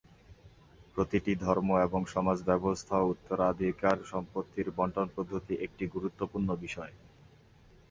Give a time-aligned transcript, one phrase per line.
[0.93, 6.93] প্রতিটি ধর্ম এবং সমাজ ব্যবস্থায় উত্তরাধিকার সম্পত্তির বণ্টন পদ্ধতি একটি গুরুত্বপূর্ণ বিষয়।